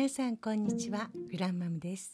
[0.00, 1.10] 皆さんこんにちは。
[1.30, 2.12] グランマムです。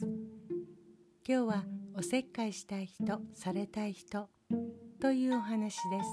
[1.24, 4.28] 今日はおせっかいしたい人されたい人
[5.00, 6.06] というお話です。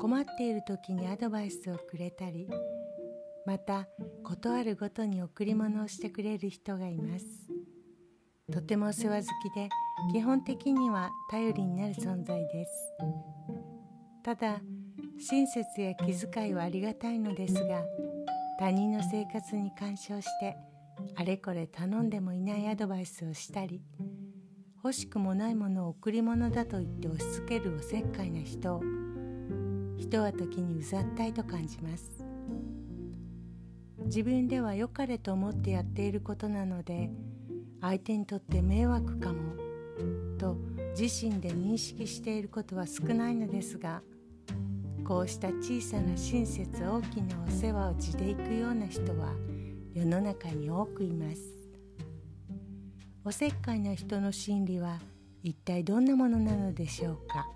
[0.00, 2.48] 困っている時にアドバイスをくれたり
[3.44, 3.86] また
[4.22, 7.26] 事あるごとに贈り物をしてくれる人がいます。
[8.50, 9.68] とてもお世話好きで
[10.14, 12.72] 基本的には頼りになる存在です。
[14.22, 14.62] ただ
[15.20, 17.84] 親切や気遣いはありがたいのですが
[18.58, 20.56] 他人の生活に干渉して
[21.16, 23.82] あれこれ頼んでもいないアドバイスをしたり
[24.76, 28.82] 欲しくもないものを贈り物だと言って押し付けるおせっかいな人を
[29.98, 32.24] 人は時にうざったいと感じます。
[34.04, 37.10] 自分では良かれと思ってやっていることなので
[37.80, 39.54] 相手にとって迷惑かも
[40.38, 40.56] と
[40.98, 44.02] 自身で認識していることは少ないのですが
[45.06, 49.34] こうした小さな親切大きなお世話を地でいくような人は
[49.92, 51.42] 世の中に多くいます。
[53.22, 54.98] おせっかいな人の心理は
[55.42, 57.46] 一体どんなものなのでしょうか。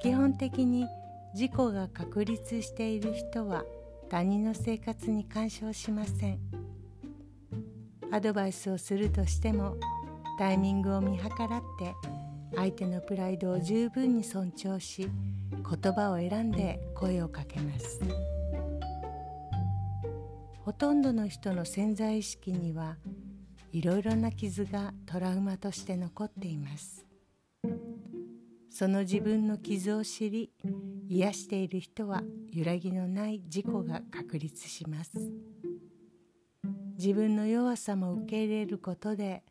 [0.00, 0.86] 基本的に
[1.34, 3.64] 自己が確立している人は
[4.08, 6.38] 他人の生活に干渉しません。
[8.12, 9.76] アドバイスをするとしても
[10.38, 11.94] タイミングを見計らって
[12.54, 15.08] 相手のプライドを十分に尊重し
[15.50, 18.00] 言葉を選んで声をかけます。
[20.64, 22.96] ほとんどの人の潜在意識には
[23.72, 27.06] いろいろな傷がトラウマとして残っています。
[28.70, 30.52] その自分の傷を知り
[31.08, 35.12] 癒している人は揺らぎのない自己が確立します。
[36.98, 39.42] 自分の弱さも受け入れることで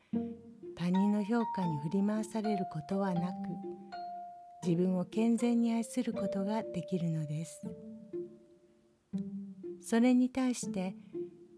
[0.87, 3.33] 他人の評価に振り回されることはなく
[4.65, 7.61] 自分を健全に愛することができるのです。
[9.81, 10.95] それに対して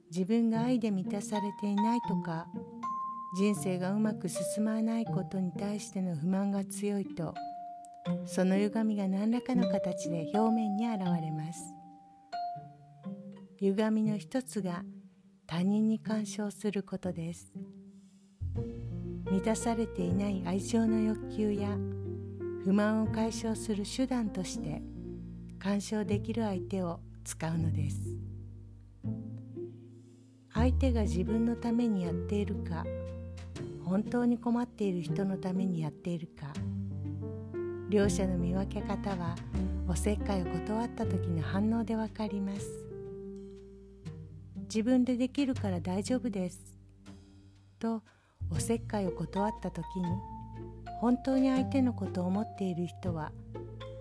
[0.10, 2.48] 自分が愛で満たされていないとか
[3.38, 7.36] 人生がうまく進まないことに対しての不満が強いと
[8.26, 11.76] その歪みが何らかの形で表面に現れます。
[13.60, 14.82] 歪みの一つが
[15.46, 17.54] 他人に干渉することです。
[19.32, 21.70] 満たされていない愛情の欲求や
[22.64, 24.82] 不満を解消する手段として
[25.60, 28.00] 干渉できる相手を使うのです
[30.54, 32.86] 相手が自分のためにやっているか
[33.86, 36.54] 本当に困っている人のためにやっているか
[37.90, 39.36] 両者の見分け方は
[39.88, 42.68] おせっかいを断った時の反応でわかります
[44.64, 46.60] 自分でできるから大丈夫です
[47.80, 48.04] と
[48.52, 50.08] おせっかいを断った時に
[51.00, 53.32] 本当に相手のことを思っている人は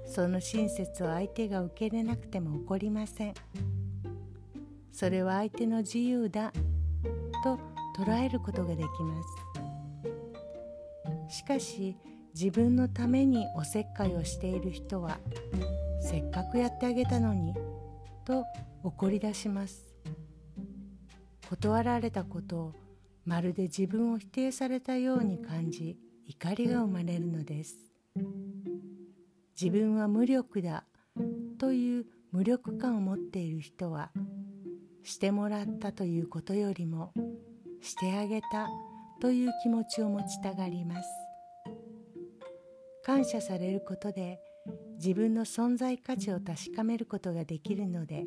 [0.07, 3.35] その親切を相手が受け入れなくても怒りません。
[4.91, 6.53] それは相手の自由だ
[7.45, 7.59] と
[7.97, 9.23] 捉えることができま
[11.29, 11.37] す。
[11.37, 11.97] しかし
[12.35, 15.19] 自分のためにおせっかいをしている人は
[16.01, 17.55] せっかくやってあげたのに
[18.25, 18.45] と
[18.83, 19.87] 怒り出します。
[21.49, 22.75] 断られたことを
[23.29, 27.77] まるで自分を否定されたように感じ怒りが生まれるのです。
[29.61, 30.85] 自分は無力だ
[31.59, 34.11] という無力感を持っている人は
[35.03, 37.13] してもらったということよりも
[37.83, 38.67] してあげた
[39.21, 41.09] という気持ちを持ちたがります。
[43.05, 44.41] 感謝されることで
[44.97, 48.25] 自分の存在価値を確かめることができるので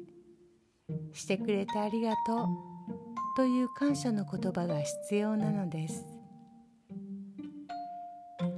[1.12, 2.71] してくれてありがとう
[3.36, 6.06] という感謝の言葉が必要なのです。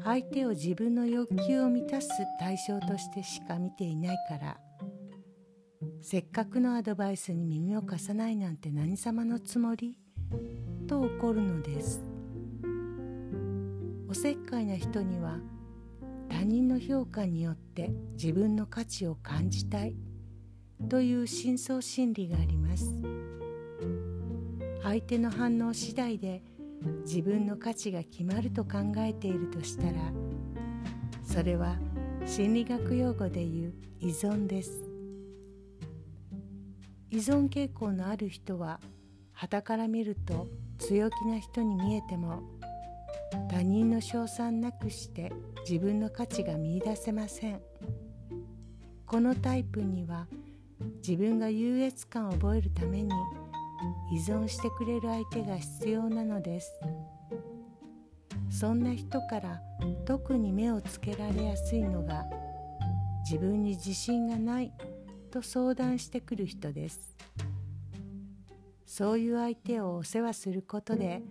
[0.04, 4.60] 相手を自分の欲求を満たす対象としてしか見ていないから
[6.02, 9.98] せっかくのアドバイスに耳を貸さないなんて何様のつもり？
[10.88, 12.02] と怒るのです。
[14.10, 15.38] おせっかいな人には
[16.30, 19.96] 他人の評価によって自分の価値を感じたい
[20.90, 22.94] という深層心理があります。
[24.84, 26.44] 相手の反応次第で
[27.06, 29.94] 自分の価値が決まると考えているとしたら
[31.24, 31.78] それは
[32.26, 34.90] 心理学用語でいう依存です。
[37.10, 38.80] 依存傾向のある人は
[39.34, 40.48] 傍から見ると
[40.80, 42.42] 強気な人に見えても
[43.50, 45.32] 他人の称賛なくして
[45.68, 47.62] 自分の価値が見いだせません。
[49.06, 50.28] このタイプには
[51.08, 53.12] 自分が優越感を覚えるために
[54.12, 56.72] 依存してくれる相手が必要なのです。
[58.50, 59.62] そんな人から
[60.06, 62.26] 特に目をつけられやすいのが
[63.24, 64.72] 自分に自信がない
[65.32, 67.18] と相談してくる人です。
[68.86, 71.24] そういう相手をお世話することで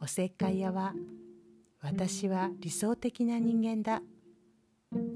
[0.00, 0.92] おせっかい屋は
[1.80, 4.02] 私は理想的な人間だ。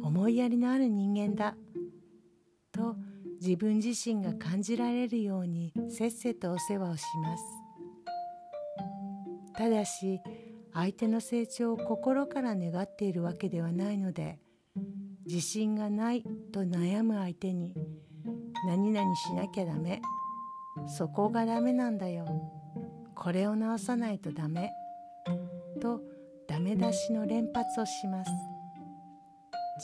[0.03, 1.55] 思いやりのある人間だ。
[3.41, 7.45] 自分自身が感じられるようにせっせとお世話をします。
[9.55, 10.21] ただし
[10.75, 14.39] 相手の成長を心から願っているわけではないので
[15.27, 16.23] 自信がない
[16.53, 17.75] と悩む相手に
[18.67, 20.03] 何々しなきゃダメ
[20.87, 22.27] そこがダメなんだよ
[23.15, 24.71] これを直さないとダメ
[25.81, 26.03] と
[26.47, 28.31] ダメ出しの連発をします。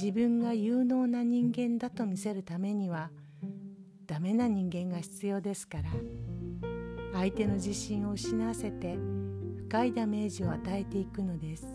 [0.00, 3.10] 自分が有能な人間だと見せるためには
[4.12, 5.84] ダメな人間が必要ですから。
[7.14, 8.98] 相手の自信を失わせて
[9.68, 11.66] 深いダメージを与えていくのです。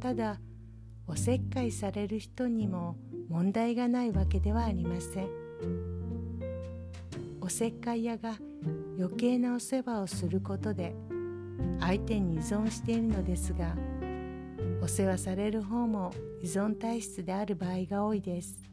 [0.00, 0.40] ただ
[1.06, 2.96] おせっかいされる人にも
[3.28, 5.28] 問題がないわけではありません。
[7.42, 8.36] おせっかい屋が
[8.98, 10.94] 余計なお世話をすることで
[11.78, 13.76] 相手に依存しているのですが
[14.80, 18.71] お世話される方も依存体質である場合が多いです。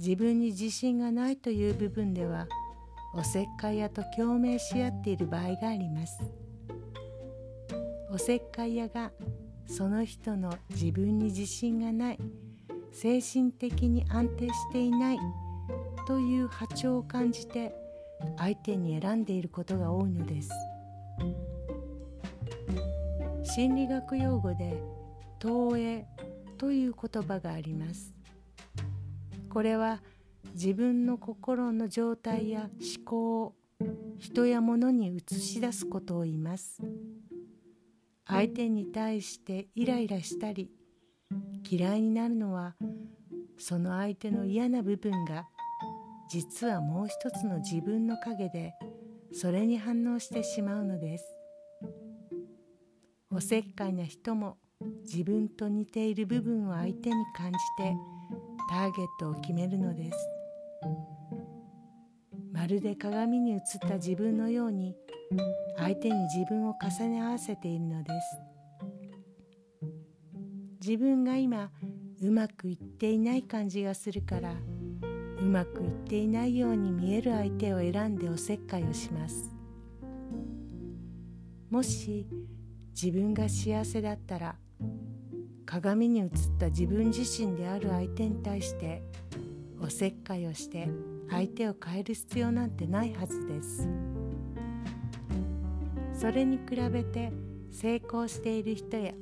[0.00, 2.46] 自分に自信がないという部分では
[3.14, 6.22] おせっかい屋と共鳴し合っている場合があります。
[8.10, 9.12] おせっかい屋が
[9.66, 12.18] その人の自分に自信がない
[12.92, 15.18] 精神的に安定していない
[16.06, 17.74] という波長を感じて
[18.38, 20.50] 相手に選んでいることが多いのです。
[23.44, 24.82] 心理学用語で
[25.38, 26.06] 投影
[26.56, 28.19] という言葉があります。
[29.50, 30.00] これは
[30.54, 33.54] 自分の心の状態や思考を
[34.18, 36.80] 人や物に映し出すことを言います。
[38.26, 40.70] 相手に対してイライラしたり
[41.68, 42.76] 嫌いになるのは
[43.58, 45.48] その相手の嫌な部分が
[46.28, 48.74] 実はもう一つの自分の影で
[49.32, 51.24] それに反応してしまうのです。
[53.32, 54.58] おせっかいな人も
[55.02, 57.96] 自分と似ている部分を相手に感じて
[58.70, 60.18] ターゲットを決めるのです。
[62.52, 64.94] まるで鏡に映った自分のように
[65.76, 68.40] 相手に自分を重ね合わせているのです。
[70.80, 71.72] 自分が今
[72.22, 79.50] うまくいっていない感じがするからうまくいっていないように見える相手を選んでおせっかいをします。
[81.70, 82.24] もし
[82.94, 84.59] 自分が幸せだったら
[85.70, 86.28] 鏡に映っ
[86.58, 89.04] た自分自身である相手に対して
[89.80, 90.88] おせっかいをして
[91.30, 93.88] 相手を変える必要なんてないはずです。
[96.12, 97.32] それに比べて
[97.70, 99.12] 成功している人や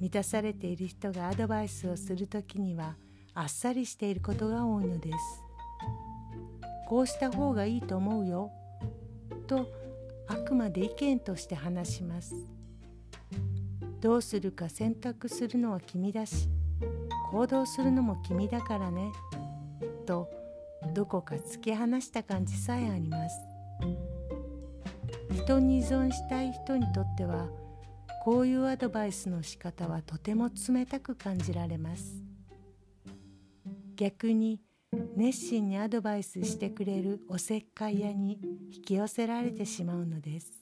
[0.00, 2.96] 満たされている人がアドバイスをする時には
[3.32, 5.16] あっさりしていることが多いのです。
[6.88, 8.50] こうした方がいいと思うよ
[9.46, 9.68] と
[10.26, 12.34] あくまで意見として話します。
[14.00, 16.48] どうするか選択するのは君だし
[17.30, 19.12] 行動するのも君だからね
[20.06, 20.28] と
[20.94, 23.36] どこか突き放した感じさえあります。
[25.32, 27.48] 人に依存したい人にとっては
[28.24, 32.22] こういうアドバイスの仕方はとても冷たく感じられます。
[33.96, 34.60] 逆に
[35.16, 38.40] 熱心にアドバイスしてくれるおせっかい屋に
[38.72, 40.59] 引き寄せられてしまうのです。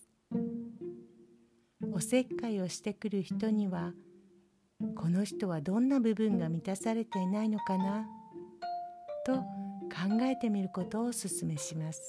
[1.99, 3.93] おせっかいをしてくる人には
[4.95, 8.07] この人はどんな部分が満たされていないのかな
[9.27, 9.45] と考
[10.23, 12.01] えてみることをお勧めします。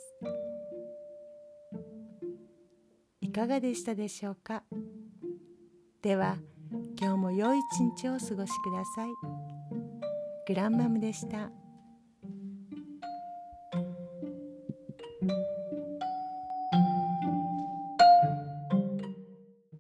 [3.20, 4.62] いかがでしたでしょうか？
[6.04, 6.38] では
[7.02, 9.10] 今日も良い一日をお過ごしください。
[10.48, 11.50] グランマムでした。